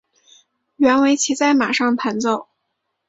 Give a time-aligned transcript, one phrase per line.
[0.77, 2.47] 原为骑在马上弹奏。